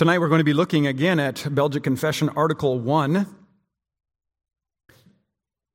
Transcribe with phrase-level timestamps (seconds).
[0.00, 3.26] Tonight we're going to be looking again at Belgic Confession, Article 1.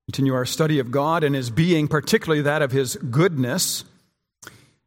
[0.08, 3.86] Continue our study of God and His being, particularly that of His goodness.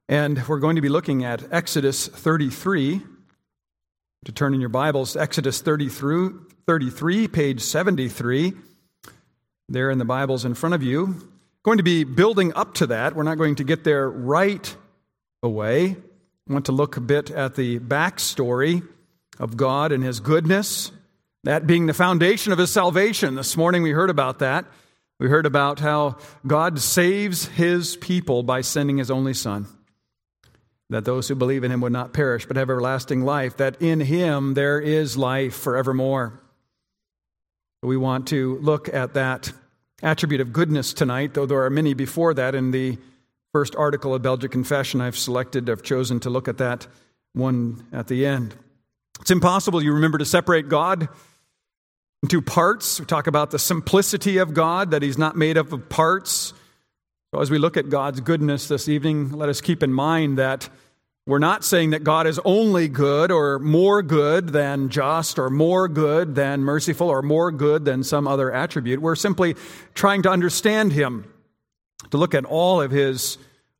[0.08, 3.00] And we're going to be looking at Exodus 33.
[4.24, 6.30] To turn in your Bibles, Exodus 33,
[6.66, 8.54] 33 page 73,
[9.68, 11.30] there in the Bibles in front of you.
[11.62, 13.14] Going to be building up to that.
[13.14, 14.74] We're not going to get there right
[15.44, 15.90] away.
[16.50, 18.82] I want to look a bit at the backstory
[19.38, 20.92] of God and His goodness,
[21.44, 23.34] that being the foundation of His salvation.
[23.34, 24.64] This morning we heard about that.
[25.20, 29.66] We heard about how God saves His people by sending His only Son,
[30.90, 34.00] that those who believe in Him would not perish but have everlasting life, that in
[34.00, 36.40] Him there is life forevermore.
[37.82, 39.52] We want to look at that
[40.02, 42.98] attribute of goodness tonight, though there are many before that in the
[43.52, 45.00] first article of Belgic Confession.
[45.00, 46.86] I've selected, I've chosen to look at that
[47.32, 48.54] one at the end.
[49.20, 51.08] It's impossible, you remember, to separate God
[52.22, 53.00] into parts.
[53.00, 56.52] We talk about the simplicity of God, that He's not made up of parts.
[57.32, 60.68] So, as we look at God's goodness this evening, let us keep in mind that
[61.26, 65.86] we're not saying that God is only good or more good than just or more
[65.86, 69.02] good than merciful or more good than some other attribute.
[69.02, 69.54] We're simply
[69.94, 71.30] trying to understand Him,
[72.12, 73.36] to look at all of His,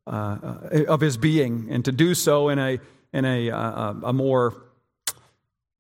[0.06, 2.78] uh, uh of his being, and to do so in a,
[3.14, 4.67] in a, uh, a more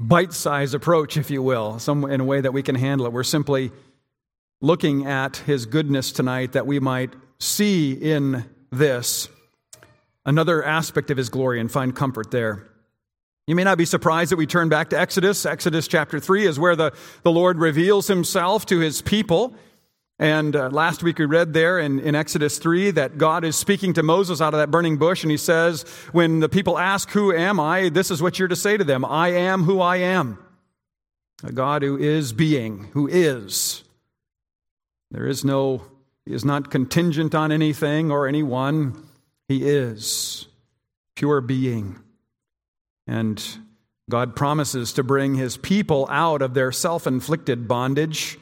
[0.00, 3.12] bite sized approach, if you will, some, in a way that we can handle it.
[3.12, 3.72] We're simply
[4.60, 9.28] looking at his goodness tonight that we might see in this
[10.26, 12.68] another aspect of his glory and find comfort there.
[13.46, 15.46] You may not be surprised that we turn back to Exodus.
[15.46, 19.54] Exodus chapter 3 is where the, the Lord reveals himself to his people.
[20.18, 23.92] And uh, last week we read there in, in Exodus 3 that God is speaking
[23.94, 27.32] to Moses out of that burning bush, and he says, When the people ask, Who
[27.32, 27.88] am I?
[27.88, 30.38] this is what you're to say to them I am who I am.
[31.44, 33.84] A God who is being, who is.
[35.12, 35.84] There is no,
[36.26, 39.06] he is not contingent on anything or anyone.
[39.46, 40.48] He is
[41.14, 42.00] pure being.
[43.06, 43.42] And
[44.10, 48.36] God promises to bring his people out of their self inflicted bondage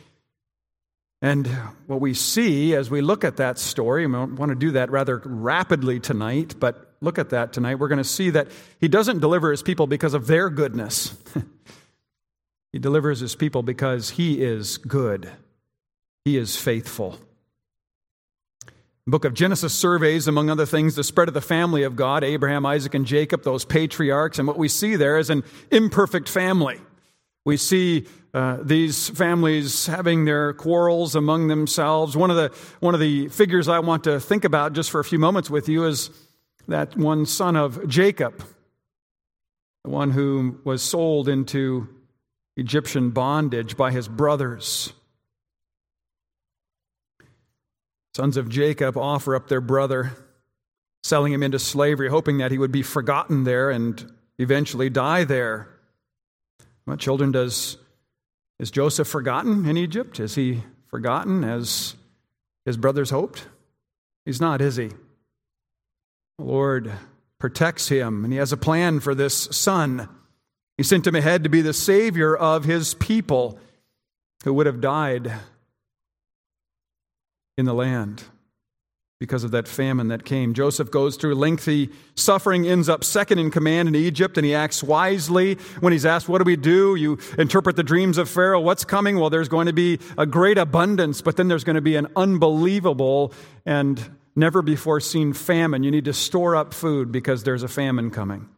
[1.22, 1.46] and
[1.86, 4.90] what we see as we look at that story, and we want to do that
[4.90, 8.48] rather rapidly tonight, but look at that tonight, we're going to see that
[8.80, 11.14] he doesn't deliver his people because of their goodness.
[12.72, 15.30] he delivers his people because he is good,
[16.24, 17.18] he is faithful.
[19.06, 22.24] The book of Genesis surveys, among other things, the spread of the family of God
[22.24, 24.40] Abraham, Isaac, and Jacob, those patriarchs.
[24.40, 26.80] And what we see there is an imperfect family.
[27.46, 32.16] We see uh, these families having their quarrels among themselves.
[32.16, 35.04] One of, the, one of the figures I want to think about just for a
[35.04, 36.10] few moments with you is
[36.66, 38.44] that one son of Jacob,
[39.84, 41.86] the one who was sold into
[42.56, 44.92] Egyptian bondage by his brothers.
[48.16, 50.16] Sons of Jacob offer up their brother,
[51.04, 55.75] selling him into slavery, hoping that he would be forgotten there and eventually die there.
[56.86, 57.76] What children does
[58.58, 60.18] is Joseph forgotten in Egypt?
[60.18, 61.96] Is he forgotten as
[62.64, 63.48] his brothers hoped?
[64.24, 64.88] He's not, is he?
[66.38, 66.92] The Lord
[67.38, 70.08] protects him, and he has a plan for this son.
[70.76, 73.58] He sent him ahead to be the savior of his people
[74.44, 75.32] who would have died
[77.58, 78.24] in the land
[79.18, 80.52] because of that famine that came.
[80.52, 84.82] Joseph goes through lengthy suffering, ends up second in command in Egypt, and he acts
[84.82, 85.54] wisely.
[85.80, 86.94] When he's asked, What do we do?
[86.96, 88.60] You interpret the dreams of Pharaoh.
[88.60, 89.18] What's coming?
[89.18, 92.08] Well, there's going to be a great abundance, but then there's going to be an
[92.14, 93.32] unbelievable
[93.64, 94.02] and
[94.34, 95.82] never before seen famine.
[95.82, 98.48] You need to store up food because there's a famine coming.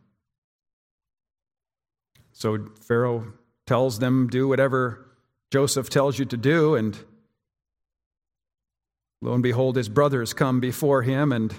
[2.32, 3.32] So Pharaoh
[3.66, 5.04] tells them, Do whatever
[5.50, 6.98] Joseph tells you to do, and
[9.20, 11.54] Lo and behold, his brothers come before him and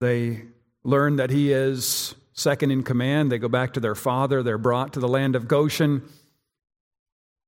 [0.00, 0.42] they
[0.82, 3.32] learn that he is second in command.
[3.32, 4.42] They go back to their father.
[4.42, 6.02] They're brought to the land of Goshen.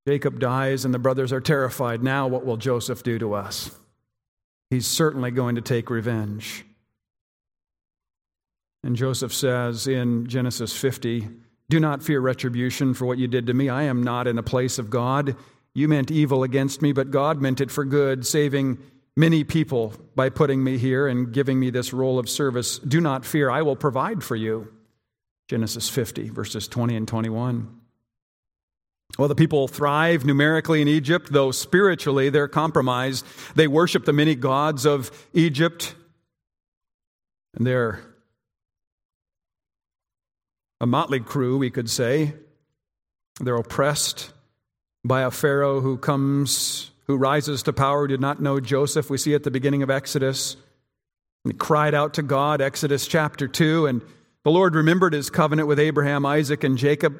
[0.07, 2.01] Jacob dies, and the brothers are terrified.
[2.01, 3.69] Now, what will Joseph do to us?
[4.69, 6.65] He's certainly going to take revenge.
[8.83, 11.27] And Joseph says in Genesis 50
[11.69, 13.67] Do not fear retribution for what you did to me.
[13.67, 15.35] I am not in a place of God.
[15.77, 18.79] You meant evil against me, but God meant it for good, saving
[19.15, 22.79] many people by putting me here and giving me this role of service.
[22.79, 24.73] Do not fear, I will provide for you.
[25.47, 27.79] Genesis 50, verses 20 and 21.
[29.19, 33.23] Well, the people thrive numerically in Egypt, though spiritually they're compromised.
[33.53, 35.93] They worship the many gods of Egypt,
[37.53, 38.01] and they're
[40.81, 42.33] a motley crew, we could say.
[43.39, 44.31] They're oppressed
[45.07, 49.09] by a Pharaoh who comes, who rises to power, did not know Joseph.
[49.09, 50.57] We see at the beginning of Exodus.
[51.43, 54.01] He cried out to God, Exodus chapter 2, and
[54.43, 57.15] the Lord remembered his covenant with Abraham, Isaac, and Jacob,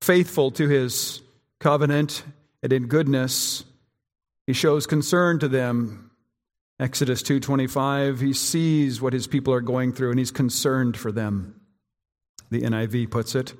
[0.00, 1.20] faithful to his
[1.58, 2.22] covenant,
[2.62, 3.64] and in goodness
[4.46, 6.10] he shows concern to them.
[6.80, 11.60] Exodus 2:25 he sees what his people are going through and he's concerned for them.
[12.50, 13.52] The NIV puts it.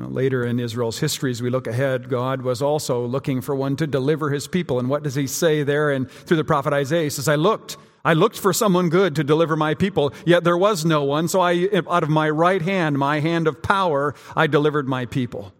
[0.00, 3.86] Later in Israel's history, as we look ahead, God was also looking for one to
[3.86, 4.78] deliver his people.
[4.78, 5.90] And what does he say there?
[5.90, 9.24] And through the prophet Isaiah, he says, I looked, I looked for someone good to
[9.24, 11.26] deliver my people, yet there was no one.
[11.26, 15.52] So I, out of my right hand, my hand of power, I delivered my people.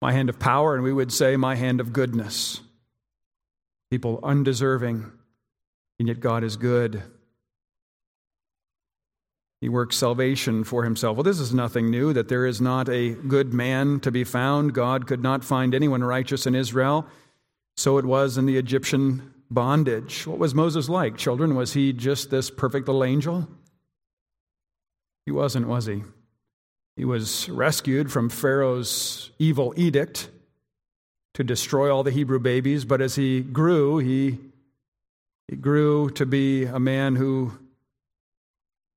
[0.00, 2.62] My hand of power, and we would say, my hand of goodness.
[3.90, 5.12] People undeserving,
[5.98, 7.02] and yet God is good.
[9.60, 11.16] He works salvation for himself.
[11.16, 14.72] Well, this is nothing new that there is not a good man to be found.
[14.72, 17.06] God could not find anyone righteous in Israel.
[17.76, 20.26] So it was in the Egyptian bondage.
[20.26, 21.54] What was Moses like, children?
[21.54, 23.48] Was he just this perfect little angel?
[25.26, 26.04] He wasn't, was he?
[26.96, 30.28] He was rescued from Pharaoh's evil edict
[31.34, 34.38] to destroy all the Hebrew babies, but as he grew, he,
[35.48, 37.52] he grew to be a man who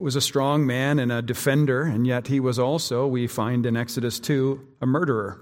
[0.04, 3.78] was a strong man and a defender, and yet he was also, we find in
[3.78, 5.40] Exodus 2, a murderer.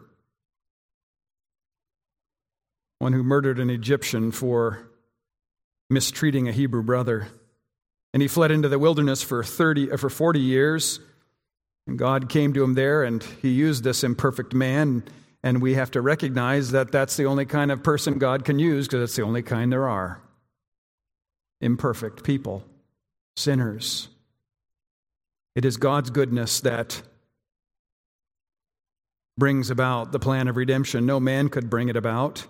[2.99, 4.87] One who murdered an Egyptian for
[5.89, 7.27] mistreating a Hebrew brother.
[8.13, 10.99] And he fled into the wilderness for 30 uh, for 40 years.
[11.87, 15.03] And God came to him there and he used this imperfect man
[15.43, 18.87] and we have to recognize that that's the only kind of person God can use
[18.87, 20.21] because it's the only kind there are.
[21.59, 22.63] Imperfect people,
[23.35, 24.07] sinners,
[25.55, 27.01] it is God's goodness that
[29.37, 31.05] brings about the plan of redemption.
[31.05, 32.45] No man could bring it about.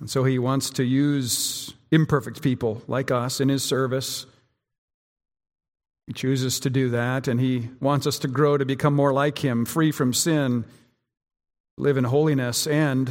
[0.00, 4.26] And so he wants to use imperfect people like us in his service.
[6.06, 9.38] He chooses to do that, and he wants us to grow to become more like
[9.44, 10.64] him, free from sin,
[11.76, 13.10] live in holiness, and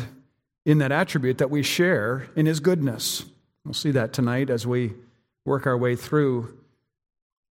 [0.65, 3.23] in that attribute that we share in his goodness.
[3.63, 4.93] We'll see that tonight as we
[5.45, 6.57] work our way through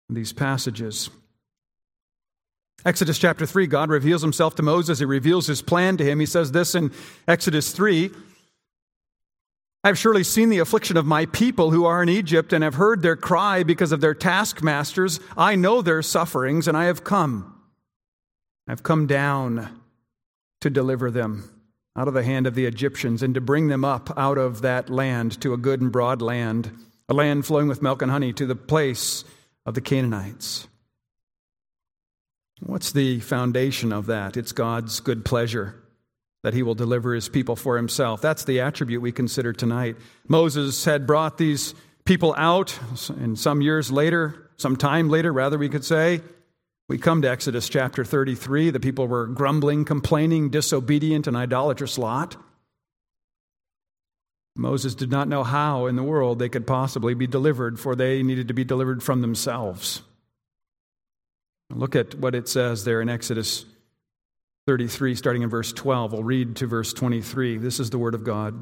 [0.09, 1.09] these passages.
[2.85, 4.99] Exodus chapter 3, God reveals himself to Moses.
[4.99, 6.19] He reveals his plan to him.
[6.19, 6.91] He says this in
[7.27, 8.11] Exodus 3
[9.83, 12.73] I have surely seen the affliction of my people who are in Egypt and have
[12.75, 15.19] heard their cry because of their taskmasters.
[15.37, 17.57] I know their sufferings, and I have come.
[18.67, 19.81] I've come down
[20.59, 21.49] to deliver them
[21.95, 24.89] out of the hand of the Egyptians and to bring them up out of that
[24.89, 26.71] land to a good and broad land,
[27.07, 29.23] a land flowing with milk and honey, to the place
[29.67, 30.67] of the Canaanites.
[32.61, 34.35] What's the foundation of that?
[34.35, 35.75] It's God's good pleasure
[36.43, 38.21] that he will deliver his people for himself.
[38.21, 39.97] That's the attribute we consider tonight.
[40.27, 41.75] Moses had brought these
[42.05, 42.79] people out,
[43.09, 46.21] and some years later, some time later, rather, we could say,
[46.87, 48.69] we come to Exodus chapter 33.
[48.69, 52.37] The people were grumbling, complaining, disobedient, and idolatrous lot.
[54.57, 58.23] Moses did not know how in the world they could possibly be delivered, for they
[58.23, 60.01] needed to be delivered from themselves.
[61.69, 63.65] Look at what it says there in Exodus
[64.65, 66.13] 33, starting in verse 12.
[66.13, 67.57] We'll read to verse 23.
[67.57, 68.61] This is the word of God.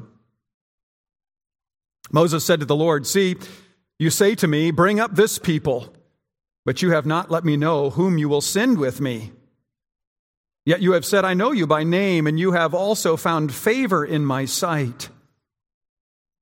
[2.12, 3.36] Moses said to the Lord, See,
[3.98, 5.92] you say to me, Bring up this people,
[6.64, 9.32] but you have not let me know whom you will send with me.
[10.66, 14.04] Yet you have said, I know you by name, and you have also found favor
[14.04, 15.08] in my sight.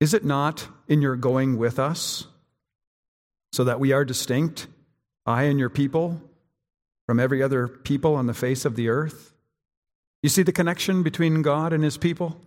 [0.00, 2.26] Is it not in your going with us,
[3.52, 4.66] so that we are distinct,
[5.26, 6.22] I and your people,
[7.06, 9.32] from every other people on the face of the earth?
[10.22, 12.40] You see the connection between God and his people?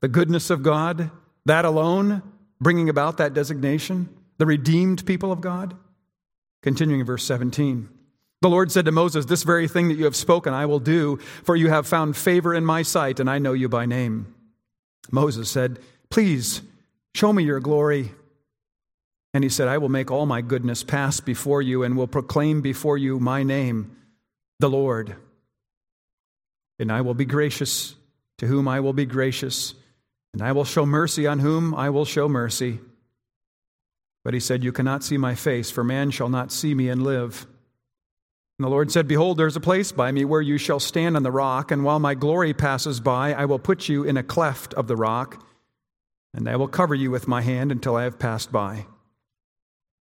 [0.00, 1.10] The goodness of God,
[1.46, 2.22] that alone
[2.60, 4.08] bringing about that designation,
[4.38, 5.76] the redeemed people of God?
[6.62, 7.88] Continuing in verse 17.
[8.40, 11.18] The Lord said to Moses, This very thing that you have spoken I will do,
[11.44, 14.34] for you have found favor in my sight, and I know you by name.
[15.10, 15.78] Moses said,
[16.10, 16.62] Please
[17.14, 18.12] Show me your glory.
[19.32, 22.60] And he said, I will make all my goodness pass before you and will proclaim
[22.60, 23.96] before you my name,
[24.60, 25.16] the Lord.
[26.78, 27.94] And I will be gracious
[28.38, 29.74] to whom I will be gracious,
[30.32, 32.80] and I will show mercy on whom I will show mercy.
[34.24, 37.02] But he said, You cannot see my face, for man shall not see me and
[37.02, 37.46] live.
[38.58, 41.16] And the Lord said, Behold, there is a place by me where you shall stand
[41.16, 44.22] on the rock, and while my glory passes by, I will put you in a
[44.22, 45.44] cleft of the rock,
[46.34, 48.86] and I will cover you with my hand until I have passed by.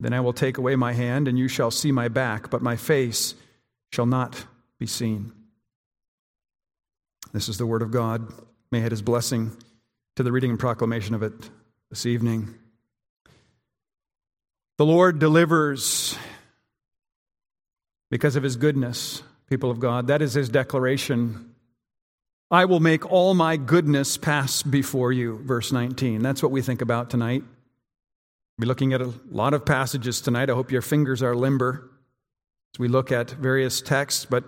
[0.00, 2.74] Then I will take away my hand, and you shall see my back, but my
[2.74, 3.34] face
[3.92, 4.46] shall not
[4.78, 5.32] be seen.
[7.32, 8.32] This is the word of God.
[8.72, 9.52] May it his blessing
[10.16, 11.34] to the reading and proclamation of it
[11.90, 12.54] this evening.
[14.78, 16.16] The Lord delivers
[18.10, 20.08] because of his goodness, people of God.
[20.08, 21.51] That is his declaration.
[22.52, 26.22] I will make all my goodness pass before you, verse 19.
[26.22, 27.42] That's what we think about tonight.
[27.42, 30.50] We'll be looking at a lot of passages tonight.
[30.50, 31.90] I hope your fingers are limber
[32.74, 34.26] as we look at various texts.
[34.26, 34.44] But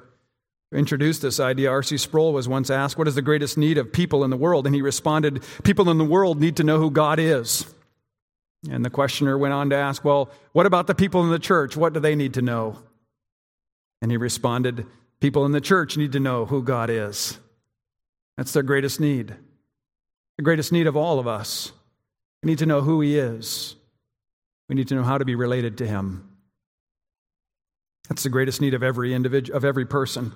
[0.71, 1.97] to introduce this idea, R.C.
[1.97, 4.67] Sproul was once asked, What is the greatest need of people in the world?
[4.67, 7.75] And he responded, People in the world need to know who God is.
[8.71, 11.75] And the questioner went on to ask, Well, what about the people in the church?
[11.75, 12.81] What do they need to know?
[14.03, 14.87] And he responded,
[15.21, 17.39] People in the church need to know who God is.
[18.37, 19.35] That's their greatest need.
[20.37, 21.73] The greatest need of all of us.
[22.43, 23.77] We need to know who He is.
[24.69, 26.29] We need to know how to be related to him.
[28.09, 30.33] That's the greatest need of every individual, of every person.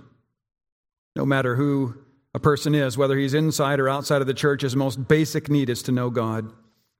[1.16, 1.94] No matter who
[2.34, 5.70] a person is, whether he's inside or outside of the church, his most basic need
[5.70, 6.50] is to know God.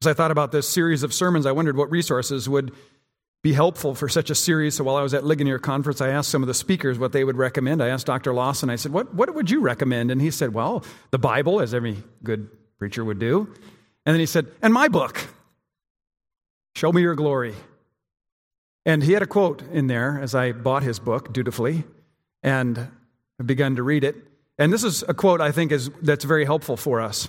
[0.02, 2.72] As I thought about this series of sermons, I wondered what resources would
[3.48, 4.74] be helpful for such a series.
[4.74, 7.24] So while I was at Ligonier Conference, I asked some of the speakers what they
[7.24, 7.82] would recommend.
[7.82, 8.34] I asked Dr.
[8.34, 10.10] Lawson, I said, what, what would you recommend?
[10.10, 13.46] And he said, Well, the Bible, as every good preacher would do.
[14.04, 15.28] And then he said, And my book.
[16.76, 17.54] Show me your glory.
[18.84, 21.84] And he had a quote in there as I bought his book dutifully
[22.42, 22.88] and
[23.42, 24.14] begun to read it.
[24.58, 27.28] And this is a quote I think is that's very helpful for us.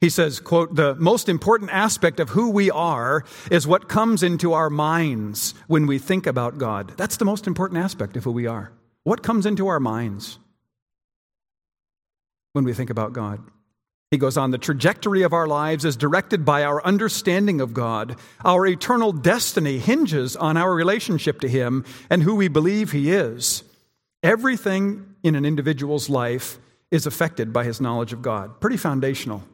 [0.00, 4.54] He says, quote, the most important aspect of who we are is what comes into
[4.54, 6.94] our minds when we think about God.
[6.96, 8.72] That's the most important aspect of who we are.
[9.04, 10.38] What comes into our minds
[12.52, 13.40] when we think about God?
[14.10, 18.16] He goes on, the trajectory of our lives is directed by our understanding of God.
[18.44, 23.62] Our eternal destiny hinges on our relationship to Him and who we believe He is.
[24.22, 26.58] Everything in an individual's life
[26.90, 28.60] is affected by his knowledge of God.
[28.60, 29.44] Pretty foundational.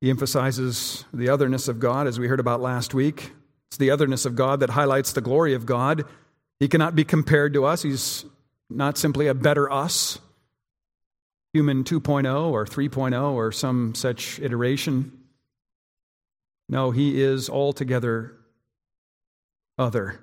[0.00, 3.32] He emphasizes the otherness of God, as we heard about last week.
[3.68, 6.04] It's the otherness of God that highlights the glory of God.
[6.60, 8.24] He cannot be compared to us, He's
[8.70, 10.18] not simply a better us
[11.52, 15.12] human 2.0 or 3.0 or some such iteration.
[16.68, 18.34] No, he is altogether
[19.78, 20.20] other.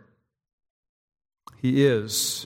[1.57, 2.45] He is.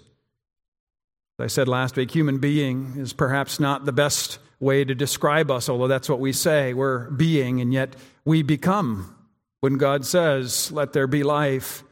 [1.37, 5.49] As I said last week, human being is perhaps not the best way to describe
[5.51, 6.73] us, although that's what we say.
[6.73, 9.15] We're being, and yet we become.
[9.61, 11.83] When God says, Let there be life,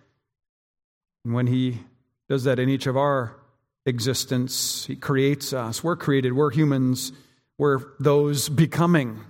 [1.26, 1.80] and when He
[2.30, 3.36] does that in each of our
[3.88, 4.86] existence.
[4.86, 5.84] He creates us.
[5.84, 7.14] We're created, we're humans,
[7.58, 9.22] we're those becoming.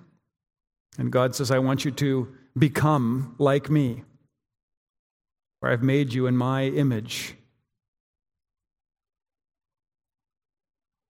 [0.98, 4.04] And God says, I want you to become like me,
[5.60, 7.36] for I've made you in my image.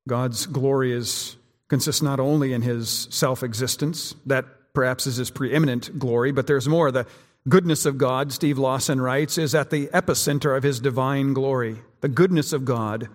[0.08, 1.38] God's glory is,
[1.70, 6.68] consists not only in his self existence, that perhaps is his preeminent glory, but there's
[6.68, 6.92] more.
[6.92, 7.08] The
[7.50, 11.78] goodness of God, Steve Lawson writes, is at the epicenter of his divine glory.
[12.02, 13.10] The goodness of God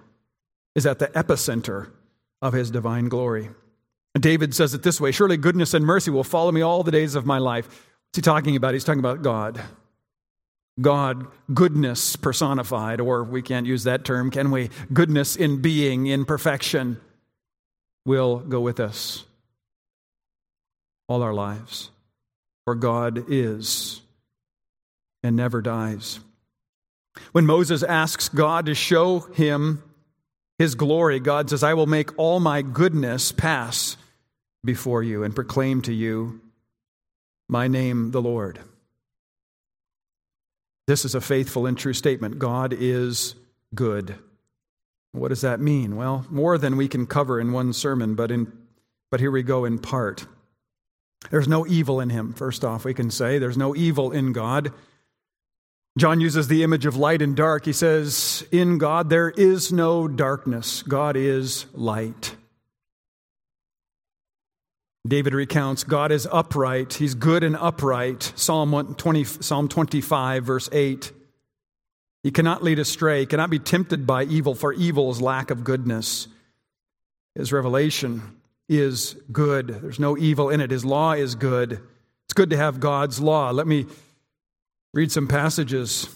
[0.75, 1.91] is at the epicenter
[2.41, 3.51] of his divine glory.
[4.19, 7.15] David says it this way Surely goodness and mercy will follow me all the days
[7.15, 7.67] of my life.
[7.67, 8.75] What's he talking about?
[8.75, 9.61] He's talking about God.
[10.81, 14.71] God, goodness personified, or we can't use that term, can we?
[14.93, 16.99] Goodness in being, in perfection,
[18.05, 19.25] will go with us
[21.09, 21.91] all our lives.
[22.65, 24.01] For God is
[25.23, 26.21] and never dies.
[27.33, 29.83] When Moses asks God to show him
[30.59, 33.97] his glory, God says, I will make all my goodness pass
[34.65, 36.41] before you and proclaim to you
[37.49, 38.61] my name, the Lord.
[40.87, 42.39] This is a faithful and true statement.
[42.39, 43.35] God is
[43.75, 44.17] good.
[45.13, 45.97] What does that mean?
[45.97, 48.51] Well, more than we can cover in one sermon, but, in,
[49.11, 50.27] but here we go in part.
[51.31, 53.39] There's no evil in him, first off, we can say.
[53.39, 54.73] There's no evil in God.
[55.99, 57.67] John uses the image of light and dark.
[57.67, 62.35] He says, In God there is no darkness, God is light.
[65.07, 68.33] David recounts God is upright, he's good and upright.
[68.37, 71.13] Psalm 20, Psalm 25 verse 8.
[72.23, 75.65] He cannot lead astray, he cannot be tempted by evil, for evil is lack of
[75.65, 76.29] goodness.
[77.35, 78.23] His revelation
[78.69, 79.69] is good.
[79.69, 80.71] There's no evil in it.
[80.71, 81.81] His law is good.
[82.25, 83.51] It's good to have God's law.
[83.51, 83.87] Let me
[84.95, 86.09] read some passages.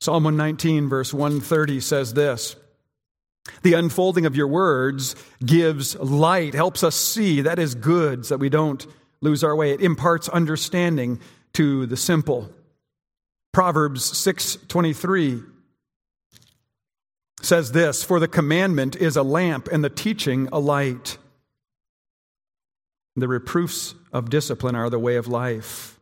[0.00, 2.56] Psalm 119, verse 130 says this
[3.62, 7.42] The unfolding of your words gives light, helps us see.
[7.42, 8.86] That is good, so that we don't
[9.20, 9.72] lose our way.
[9.72, 11.20] It imparts understanding
[11.54, 12.50] to the simple.
[13.58, 15.42] Proverbs 6:23
[17.42, 21.18] says this, "For the commandment is a lamp and the teaching a light.
[23.16, 25.98] The reproofs of discipline are the way of life.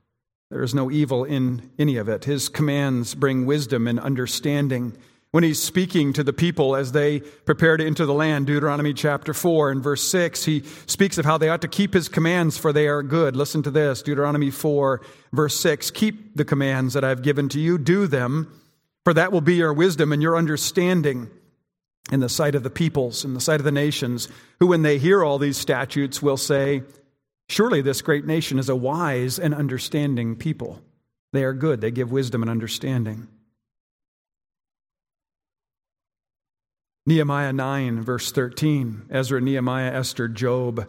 [0.50, 2.26] There is no evil in any of it.
[2.26, 4.94] His commands bring wisdom and understanding."
[5.36, 9.34] When he's speaking to the people as they prepare to enter the land, Deuteronomy chapter
[9.34, 12.72] 4 and verse 6, he speaks of how they ought to keep his commands, for
[12.72, 13.36] they are good.
[13.36, 15.02] Listen to this Deuteronomy 4,
[15.34, 18.50] verse 6 Keep the commands that I've given to you, do them,
[19.04, 21.28] for that will be your wisdom and your understanding
[22.10, 24.28] in the sight of the peoples, in the sight of the nations,
[24.58, 26.82] who, when they hear all these statutes, will say,
[27.50, 30.80] Surely this great nation is a wise and understanding people.
[31.34, 33.28] They are good, they give wisdom and understanding.
[37.06, 39.06] Nehemiah 9, verse 13.
[39.10, 40.88] Ezra, Nehemiah, Esther, Job.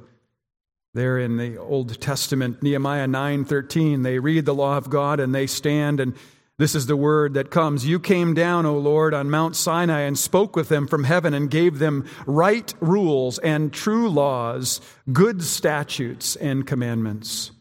[0.93, 5.36] There in the Old Testament, Nehemiah 9, 13, they read the law of God and
[5.36, 6.15] they stand, and
[6.57, 7.86] this is the word that comes.
[7.86, 11.51] You came down, O Lord, on Mount Sinai and spoke with them from heaven and
[11.51, 14.81] gave them right rules and true laws,
[15.13, 17.51] good statutes and commandments.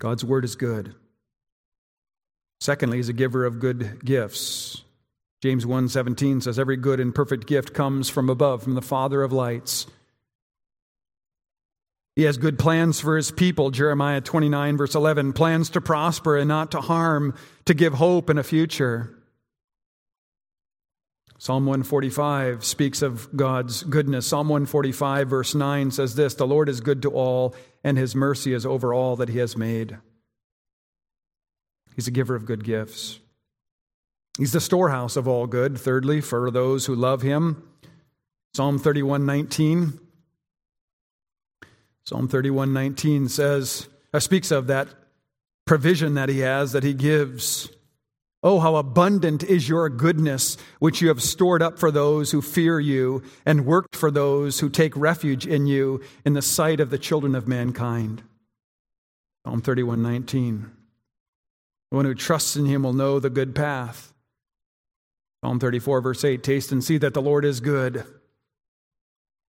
[0.00, 0.96] God's word is good.
[2.60, 4.82] Secondly, he's a giver of good gifts.
[5.44, 9.30] James 1:17 says every good and perfect gift comes from above from the father of
[9.30, 9.86] lights.
[12.16, 16.48] He has good plans for his people, Jeremiah 29 verse 11, plans to prosper and
[16.48, 17.34] not to harm,
[17.66, 19.18] to give hope and a future.
[21.36, 24.26] Psalm 145 speaks of God's goodness.
[24.26, 28.54] Psalm 145 verse 9 says this, "The Lord is good to all, and his mercy
[28.54, 29.98] is over all that he has made."
[31.94, 33.20] He's a giver of good gifts.
[34.38, 37.62] He's the storehouse of all good, thirdly, for those who love him.
[38.54, 39.98] Psalm 31:19
[42.04, 44.88] Psalm 31:19 says uh, speaks of that
[45.64, 47.68] provision that he has that he gives.
[48.42, 52.78] Oh how abundant is your goodness which you have stored up for those who fear
[52.78, 56.98] you and worked for those who take refuge in you in the sight of the
[56.98, 58.22] children of mankind.
[59.44, 60.70] Psalm 31:19
[61.90, 64.13] The one who trusts in him will know the good path.
[65.44, 68.06] Psalm 34, verse 8 Taste and see that the Lord is good.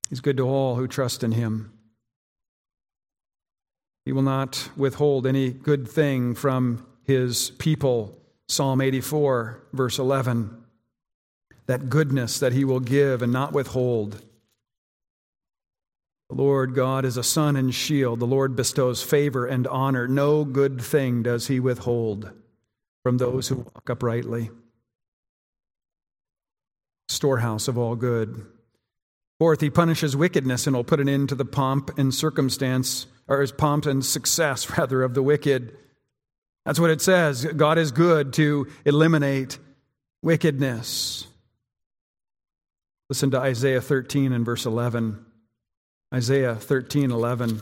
[0.09, 1.71] He's good to all who trust in him.
[4.03, 8.19] He will not withhold any good thing from his people.
[8.49, 10.65] Psalm 84, verse 11.
[11.67, 14.21] That goodness that he will give and not withhold.
[16.27, 18.19] The Lord God is a sun and shield.
[18.19, 20.09] The Lord bestows favor and honor.
[20.09, 22.33] No good thing does he withhold
[23.01, 24.49] from those who walk uprightly
[27.07, 28.45] storehouse of all good.
[29.39, 33.41] Fourth, he punishes wickedness and will put an end to the pomp and circumstance, or
[33.41, 35.75] his pomp and success, rather, of the wicked.
[36.65, 37.45] That's what it says.
[37.45, 39.59] God is good to eliminate
[40.21, 41.27] wickedness.
[43.09, 45.23] Listen to Isaiah 13 and verse 11.
[46.13, 47.61] Isaiah 13, 11.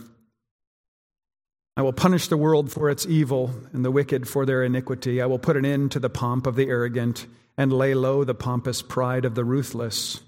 [1.76, 5.22] I will punish the world for its evil and the wicked for their iniquity.
[5.22, 7.26] I will put an end to the pomp of the arrogant
[7.58, 10.22] and lay low the pompous pride of the ruthless.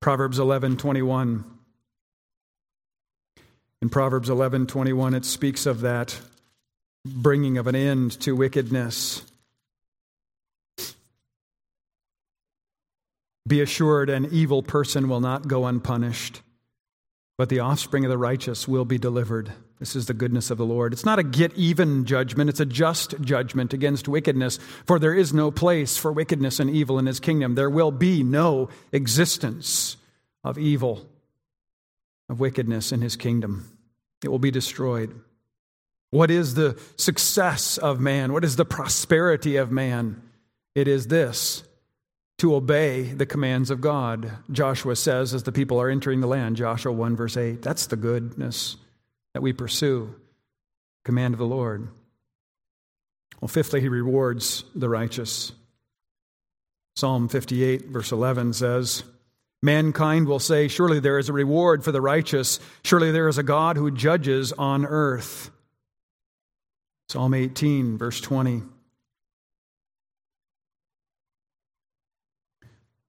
[0.00, 1.44] Proverbs 11:21
[3.80, 6.20] In Proverbs 11:21 it speaks of that
[7.06, 9.22] bringing of an end to wickedness.
[13.46, 16.42] Be assured an evil person will not go unpunished,
[17.36, 19.52] but the offspring of the righteous will be delivered.
[19.80, 20.92] This is the goodness of the Lord.
[20.92, 25.32] It's not a get even judgment, it's a just judgment against wickedness, for there is
[25.32, 27.54] no place for wickedness and evil in his kingdom.
[27.54, 29.96] There will be no existence
[30.44, 31.08] of evil,
[32.28, 33.68] of wickedness in his kingdom.
[34.22, 35.20] It will be destroyed.
[36.10, 38.32] What is the success of man?
[38.32, 40.22] What is the prosperity of man?
[40.76, 41.64] It is this
[42.38, 44.32] to obey the commands of God.
[44.50, 47.62] Joshua says as the people are entering the land, Joshua 1, verse 8.
[47.62, 48.76] That's the goodness
[49.34, 50.14] that we pursue,
[51.04, 51.88] command of the Lord.
[53.40, 55.52] Well, fifthly, he rewards the righteous.
[56.96, 59.04] Psalm 58, verse 11 says,
[59.62, 62.60] Mankind will say, Surely there is a reward for the righteous.
[62.84, 65.50] Surely there is a God who judges on earth.
[67.08, 68.62] Psalm 18, verse 20.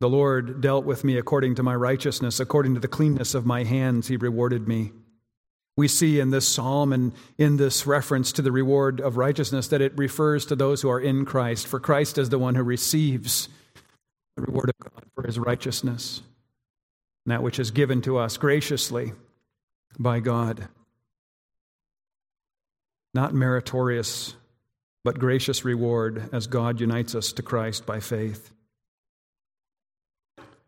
[0.01, 3.63] The Lord dealt with me according to my righteousness, according to the cleanness of my
[3.63, 4.91] hands, he rewarded me.
[5.77, 9.81] We see in this psalm and in this reference to the reward of righteousness that
[9.81, 13.49] it refers to those who are in Christ, for Christ is the one who receives
[14.36, 16.21] the reward of God for his righteousness
[17.25, 19.13] and that which is given to us graciously
[19.97, 20.67] by God.
[23.13, 24.36] Not meritorious,
[25.03, 28.51] but gracious reward as God unites us to Christ by faith.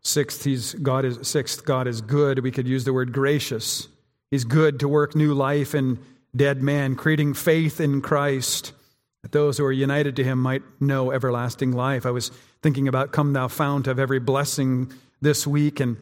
[0.08, 2.38] Sixth, he's, God is, sixth, God is good.
[2.38, 3.88] We could use the word gracious.
[4.30, 5.98] He's good to work new life in
[6.34, 8.72] dead man, creating faith in Christ,
[9.20, 12.06] that those who are united to him might know everlasting life.
[12.06, 12.30] I was
[12.62, 14.90] thinking about Come Thou Fount of every blessing
[15.20, 15.98] this week, and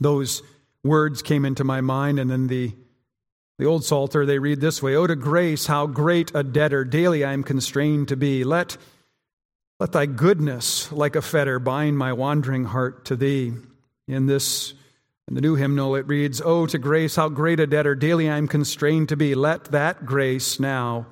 [0.00, 0.42] those
[0.82, 2.72] words came into my mind, and then the
[3.56, 7.24] the old Psalter, they read this way Oh, to grace, how great a debtor daily
[7.24, 8.42] I am constrained to be.
[8.42, 8.76] Let,
[9.80, 13.52] let thy goodness, like a fetter, bind my wandering heart to thee.
[14.06, 14.74] In this,
[15.28, 18.38] in the new hymnal, it reads Oh, to grace, how great a debtor daily I
[18.38, 19.34] am constrained to be.
[19.34, 21.06] Let that grace now,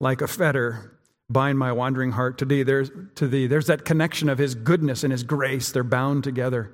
[0.00, 2.62] like a fetter, bind my wandering heart to thee.
[2.62, 3.46] There's, to thee.
[3.46, 6.72] There's that connection of his goodness and his grace, they're bound together.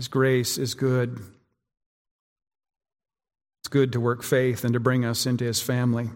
[0.00, 1.20] His grace is good.
[3.60, 6.08] It's good to work faith and to bring us into His family.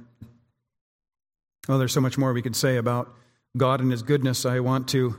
[1.67, 3.15] Oh, there's so much more we could say about
[3.57, 4.45] God and His goodness.
[4.45, 5.19] I want to,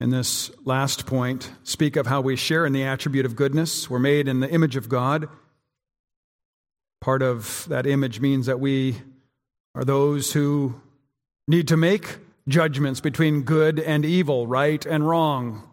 [0.00, 3.88] in this last point, speak of how we share in the attribute of goodness.
[3.88, 5.28] We're made in the image of God.
[7.00, 8.96] Part of that image means that we
[9.76, 10.80] are those who
[11.46, 15.68] need to make judgments between good and evil, right and wrong.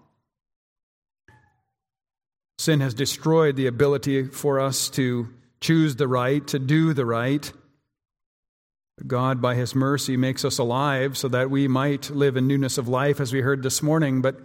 [2.60, 5.30] Sin has destroyed the ability for us to
[5.62, 7.52] choose the right, to do the right.
[9.08, 12.88] God, by His mercy, makes us alive so that we might live in newness of
[12.88, 14.22] life, as we heard this morning.
[14.22, 14.40] But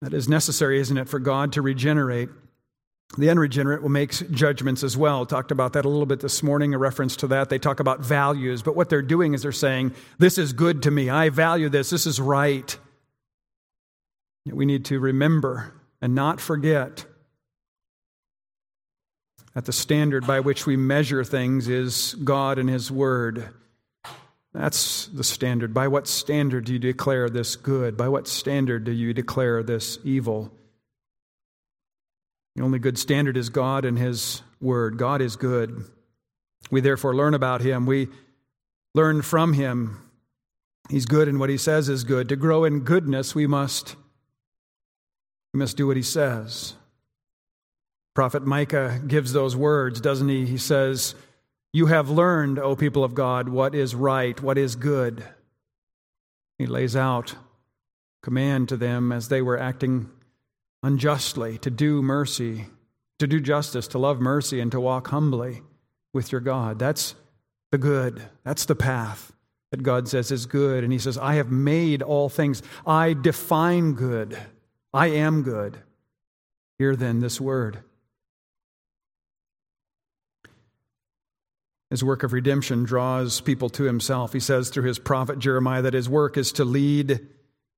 [0.00, 2.28] that is necessary, isn't it, for God to regenerate?
[3.18, 5.26] The unregenerate will make judgments as well.
[5.26, 7.50] Talked about that a little bit this morning, a reference to that.
[7.50, 10.90] They talk about values, but what they're doing is they're saying, This is good to
[10.90, 11.10] me.
[11.10, 11.90] I value this.
[11.90, 12.76] This is right.
[14.46, 17.04] We need to remember and not forget
[19.54, 23.48] that the standard by which we measure things is God and His Word.
[24.52, 25.72] That's the standard.
[25.72, 27.96] By what standard do you declare this good?
[27.96, 30.52] By what standard do you declare this evil?
[32.56, 34.98] The only good standard is God and His Word.
[34.98, 35.84] God is good.
[36.70, 37.86] We therefore learn about Him.
[37.86, 38.08] We
[38.94, 39.98] learn from Him.
[40.90, 42.28] He's good, and what He says is good.
[42.28, 43.96] To grow in goodness, we must
[45.52, 46.74] we must do what he says.
[48.14, 50.44] Prophet Micah gives those words, doesn't he?
[50.44, 51.14] He says,
[51.72, 55.24] You have learned, O people of God, what is right, what is good.
[56.58, 57.34] He lays out
[58.22, 60.08] command to them as they were acting
[60.82, 62.66] unjustly to do mercy,
[63.18, 65.62] to do justice, to love mercy, and to walk humbly
[66.12, 66.78] with your God.
[66.78, 67.14] That's
[67.70, 68.22] the good.
[68.44, 69.32] That's the path
[69.70, 70.84] that God says is good.
[70.84, 74.38] And He says, I have made all things, I define good.
[74.94, 75.78] I am good.
[76.78, 77.82] Hear then this word.
[81.92, 84.32] His work of redemption draws people to himself.
[84.32, 87.20] He says through his prophet Jeremiah that his work is to lead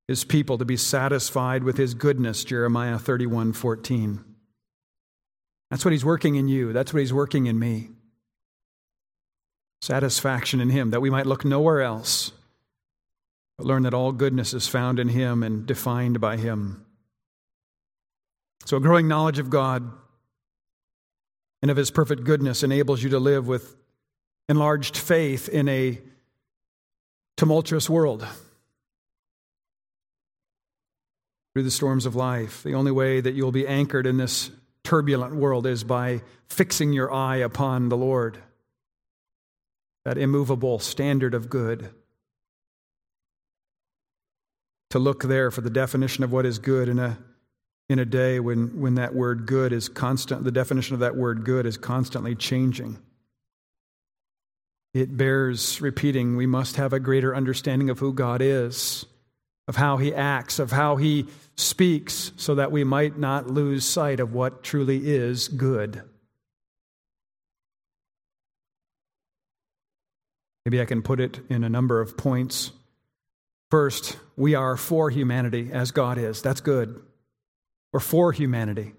[0.07, 4.25] his people to be satisfied with his goodness, Jeremiah 31 14.
[5.69, 6.73] That's what he's working in you.
[6.73, 7.89] That's what he's working in me.
[9.83, 12.31] Satisfaction in him, that we might look nowhere else,
[13.59, 16.87] but learn that all goodness is found in him and defined by him.
[18.65, 19.91] So, a growing knowledge of God
[21.63, 23.75] and of His perfect goodness enables you to live with
[24.49, 26.01] enlarged faith in a
[27.37, 28.27] tumultuous world.
[31.53, 34.51] Through the storms of life, the only way that you'll be anchored in this
[34.83, 38.39] turbulent world is by fixing your eye upon the Lord,
[40.05, 41.91] that immovable standard of good.
[44.91, 47.19] To look there for the definition of what is good in a
[47.89, 51.45] in a day when, when that word good is constant, the definition of that word
[51.45, 52.99] good is constantly changing.
[54.95, 56.37] It bears repeating.
[56.37, 59.05] We must have a greater understanding of who God is,
[59.67, 61.27] of how He acts, of how He
[61.57, 66.03] speaks, so that we might not lose sight of what truly is good.
[70.65, 72.71] Maybe I can put it in a number of points.
[73.71, 76.41] First, we are for humanity as God is.
[76.41, 77.03] That's good.
[77.93, 78.95] We're for humanity.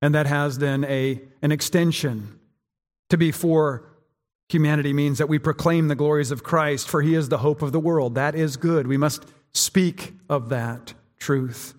[0.00, 2.40] And that has then a, an extension.
[3.10, 3.84] To be for
[4.48, 7.72] humanity means that we proclaim the glories of Christ, for he is the hope of
[7.72, 8.14] the world.
[8.14, 8.86] That is good.
[8.86, 11.74] We must speak of that truth.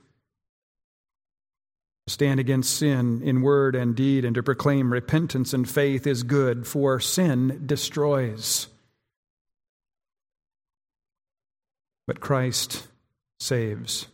[2.07, 6.23] To stand against sin in word and deed and to proclaim repentance and faith is
[6.23, 8.67] good, for sin destroys.
[12.07, 12.87] But Christ
[13.39, 14.07] saves.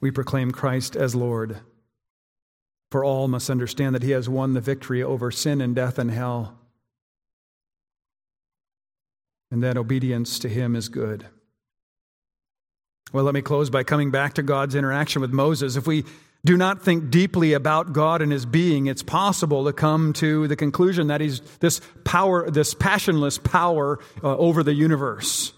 [0.00, 1.60] We proclaim Christ as Lord.
[2.90, 6.10] For all must understand that he has won the victory over sin and death and
[6.10, 6.58] hell,
[9.50, 11.26] and that obedience to him is good.
[13.12, 15.76] Well, let me close by coming back to God's interaction with Moses.
[15.76, 16.04] If we
[16.44, 20.56] do not think deeply about God and his being, it's possible to come to the
[20.56, 25.52] conclusion that he's this power, this passionless power uh, over the universe.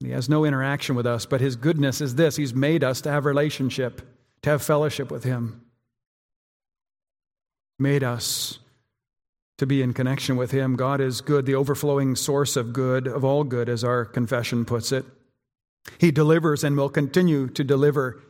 [0.00, 3.10] He has no interaction with us, but his goodness is this He's made us to
[3.10, 4.02] have relationship,
[4.42, 5.62] to have fellowship with him.
[7.78, 8.58] Made us
[9.58, 10.76] to be in connection with him.
[10.76, 14.92] God is good, the overflowing source of good, of all good, as our confession puts
[14.92, 15.04] it.
[15.98, 18.22] He delivers and will continue to deliver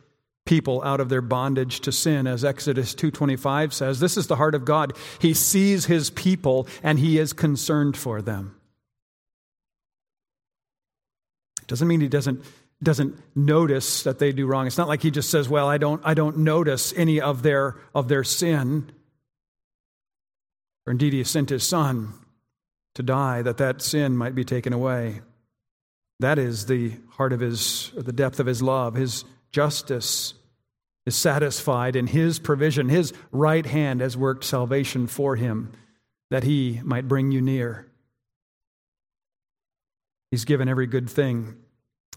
[0.45, 4.55] people out of their bondage to sin as Exodus 2:25 says this is the heart
[4.55, 8.57] of God he sees his people and he is concerned for them
[11.67, 12.45] It Doesn't mean he doesn't,
[12.81, 14.67] doesn't notice that they do wrong.
[14.67, 17.75] It's not like he just says, Well, I don't, I don't notice any of their,
[17.93, 18.89] of their sin.
[20.87, 22.13] Or indeed, he sent his son
[22.95, 25.21] to die that that sin might be taken away.
[26.19, 28.95] That is the heart of his, or the depth of his love.
[28.95, 30.33] His justice
[31.05, 32.89] is satisfied in his provision.
[32.89, 35.73] His right hand has worked salvation for him
[36.31, 37.85] that he might bring you near.
[40.31, 41.55] He's given every good thing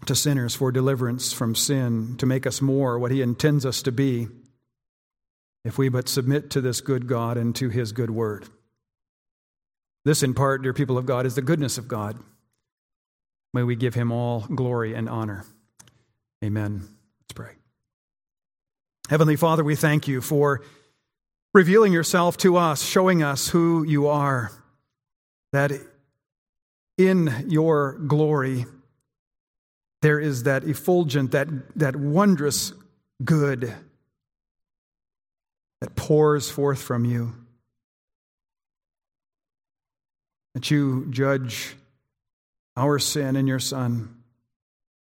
[0.07, 3.93] to sinners for deliverance from sin, to make us more what He intends us to
[3.93, 4.29] be,
[5.65, 8.49] if we but submit to this good God and to His good word.
[10.05, 12.19] This, in part, dear people of God, is the goodness of God.
[13.53, 15.45] May we give Him all glory and honor.
[16.45, 16.89] Amen.
[17.21, 17.53] Let's pray.
[19.09, 20.63] Heavenly Father, we thank you for
[21.53, 24.53] revealing yourself to us, showing us who you are,
[25.53, 25.73] that
[26.97, 28.67] in your glory,
[30.01, 32.73] there is that effulgent, that, that wondrous
[33.25, 33.75] good
[35.81, 37.35] that pours forth from you.
[40.61, 41.75] That you judge
[42.77, 44.15] our sin in your Son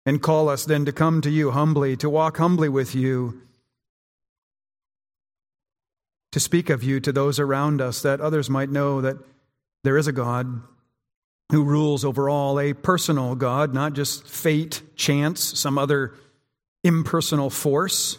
[0.05, 3.41] and call us then to come to you humbly, to walk humbly with you,
[6.33, 9.17] to speak of you to those around us, that others might know that
[9.85, 10.61] there is a God
[11.53, 16.15] who rules over all, a personal God, not just fate, chance, some other
[16.83, 18.19] impersonal force,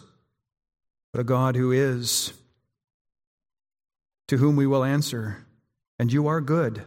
[1.12, 2.32] but a God who is,
[4.28, 5.44] to whom we will answer,
[5.98, 6.86] and you are good.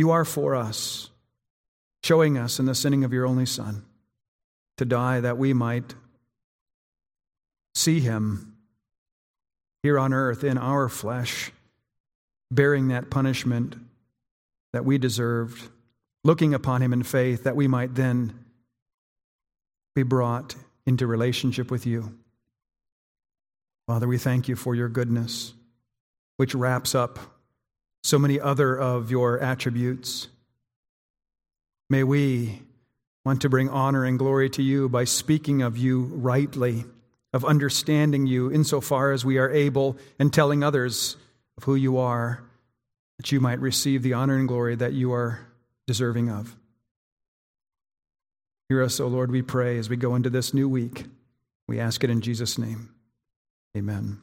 [0.00, 1.10] You are for us,
[2.02, 3.84] showing us in the sending of your only Son
[4.78, 5.94] to die that we might
[7.74, 8.56] see him
[9.82, 11.52] here on earth in our flesh,
[12.50, 13.76] bearing that punishment
[14.72, 15.68] that we deserved,
[16.24, 18.42] looking upon him in faith that we might then
[19.94, 22.18] be brought into relationship with you.
[23.86, 25.52] Father, we thank you for your goodness,
[26.38, 27.18] which wraps up
[28.02, 30.28] so many other of your attributes.
[31.88, 32.62] May we
[33.24, 36.84] want to bring honor and glory to you by speaking of you rightly,
[37.32, 41.16] of understanding you insofar as we are able, and telling others
[41.58, 42.42] of who you are
[43.18, 45.40] that you might receive the honor and glory that you are
[45.86, 46.56] deserving of.
[48.70, 51.04] Hear us, O Lord, we pray, as we go into this new week.
[51.66, 52.94] We ask it in Jesus' name.
[53.76, 54.20] Amen.